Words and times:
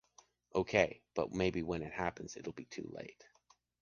OK. 0.55 1.03
But 1.13 1.31
maybe 1.31 1.61
when 1.61 1.83
it 1.83 1.93
happens, 1.93 2.35
it 2.35 2.43
will 2.47 2.53
be 2.53 2.65
too 2.65 2.89
late. 2.91 3.23